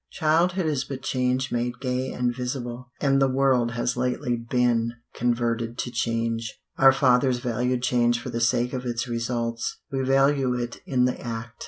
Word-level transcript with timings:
Childhood 0.09 0.65
is 0.65 0.83
but 0.83 1.03
change 1.03 1.51
made 1.51 1.79
gay 1.79 2.09
and 2.11 2.35
visible, 2.35 2.89
and 2.99 3.21
the 3.21 3.27
world 3.27 3.73
has 3.73 3.95
lately 3.95 4.35
been 4.35 4.93
converted 5.13 5.77
to 5.77 5.91
change. 5.91 6.59
Our 6.79 6.91
fathers 6.91 7.37
valued 7.37 7.83
change 7.83 8.19
for 8.19 8.31
the 8.31 8.41
sake 8.41 8.73
of 8.73 8.83
its 8.83 9.07
results; 9.07 9.77
we 9.91 10.01
value 10.01 10.55
it 10.55 10.81
in 10.87 11.05
the 11.05 11.21
act. 11.21 11.51